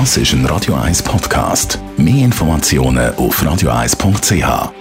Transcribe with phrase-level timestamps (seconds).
[0.00, 1.78] Das ist ein Radio 1 Podcast.
[1.96, 4.72] Mehr Informationen auf radio1.ch.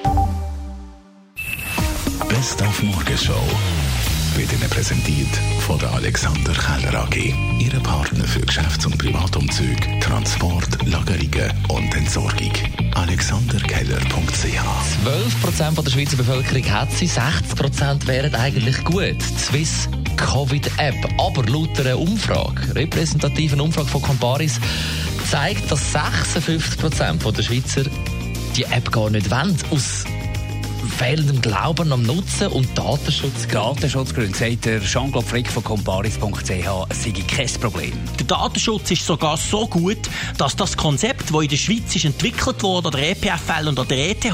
[2.28, 3.46] Best auf Morgenshow
[4.36, 5.30] wird Ihnen präsentiert
[5.68, 7.32] von der Alexander Keller AG.
[7.60, 12.52] Ihre Partner für Geschäfts- und Privatumzüge, Transport, Lagerungen und Entsorgung.
[12.96, 19.18] AlexanderKeller.ch 12% der Schweizer Bevölkerung hat sie, 60% wären eigentlich gut.
[19.20, 20.96] Die Swiss Covid-App.
[21.18, 24.60] Aber laut einer Umfrage, repräsentativen Umfrage von Comparis,
[25.34, 27.90] zeigt, dass 56% der Schweizer
[28.56, 29.58] die App gar nicht wollen.
[29.72, 30.04] Aus
[30.90, 33.48] fehlendem Glauben am Nutzen und Datenschutz.
[33.48, 37.94] Datenschutzgründe, sagt der Jean-Claude Frick von comparis.ch, sei kein Problem.
[38.20, 39.98] Der Datenschutz ist sogar so gut,
[40.38, 44.26] dass das Konzept, das in der Schweiz ist entwickelt wurde, der EPFL und der ETH,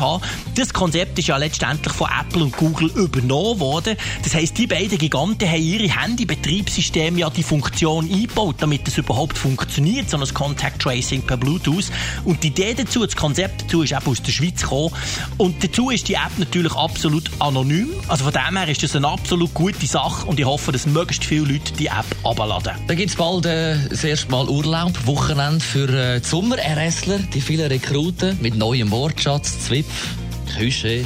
[0.56, 3.96] das Konzept ist ja letztendlich von Apple und Google übernommen worden.
[4.24, 9.38] Das heisst, die beiden Giganten haben ihre Handybetriebssysteme ja die Funktion eingebaut, damit es überhaupt
[9.38, 11.92] funktioniert, so ein Contact Tracing per Bluetooth.
[12.26, 14.94] Und die Idee dazu, das Konzept dazu ist eben aus der Schweiz gekommen.
[15.38, 17.90] Und dazu ist die App natürlich absolut anonym.
[18.08, 21.24] Also von dem her ist das eine absolut gute Sache und ich hoffe, dass möglichst
[21.26, 22.74] viele Leute die App abladen.
[22.88, 27.42] Da gibt es bald äh, das erste Mal Urlaub, Wochenende für äh, die Sommer-RSler, die
[27.42, 30.16] vielen Rekruten mit neuem Wortschatz, Zwipf.
[30.58, 31.06] Küche.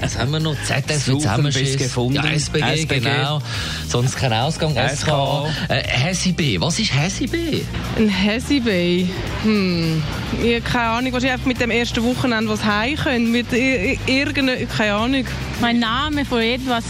[0.00, 0.54] Was haben wir noch?
[0.64, 1.76] ZS mit Zusammenschiss.
[1.76, 2.14] gefunden.
[2.14, 3.00] Ja, SBG, SBG.
[3.00, 3.40] genau.
[3.88, 4.74] Sonst kein Ausgang.
[4.74, 5.08] SK.
[5.68, 6.60] Äh, B.
[6.60, 7.60] Was ist Hesi B?
[7.98, 9.08] Ein Hesi Bay.
[9.42, 10.02] Hm.
[10.42, 11.12] Ich habe keine Ahnung.
[11.12, 13.30] Wahrscheinlich einfach mit dem ersten Wochenende, was heim können.
[13.32, 15.24] Mit irgendeiner, keine Ahnung.
[15.60, 16.84] Mein Name von etwas,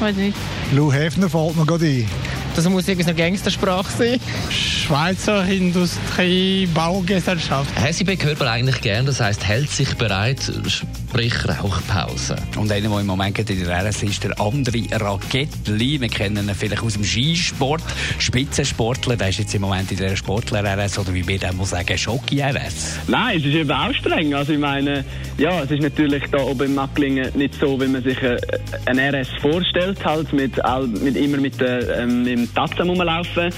[0.00, 0.36] weiß nicht.
[0.72, 2.08] Lou Hefner fällt mir gerade ein.
[2.54, 4.20] Das muss irgendeine Gangstersprache sein.
[4.50, 7.70] Schweizer Industrie Baugesellschaft.
[7.80, 9.06] Hesi B hört man eigentlich gern.
[9.06, 12.36] Das heisst, hält sich bereit, sprich Rauchpause.
[12.56, 16.00] Und einer, der im Moment gerade in der RS ist, der André Rakettli.
[16.00, 17.82] Wir kennen ihn vielleicht aus dem Skisport.
[18.18, 22.98] Spitzensportler, der ist jetzt im Moment in der Sportler-RS oder wie wir mal sagen, Schocki-RS.
[23.06, 24.34] Nein, es ist eben auch streng.
[24.34, 25.04] Also ich meine,
[25.36, 28.36] ja, es ist natürlich da oben im Macklingen nicht so, wie man sich äh,
[28.86, 30.56] ein RS vorstellt, halt mit,
[31.02, 33.50] mit immer mit, äh, ähm, Tatzen rumlaufen.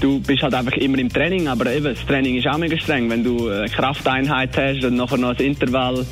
[0.00, 3.08] Du bist halt einfach immer im Training, aber eben, das Training ist auch mega streng.
[3.10, 6.04] Wenn du eine Krafteinheit hast und nachher noch ein Intervall,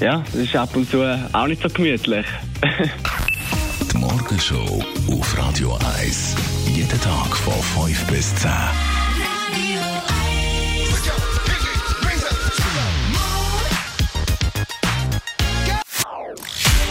[0.00, 1.02] ja, das ist ab und zu
[1.32, 2.26] auch nicht so gemütlich.
[3.92, 6.36] Die Morgenshow auf Radio 1.
[6.74, 8.50] Jeden Tag von 5 bis 10.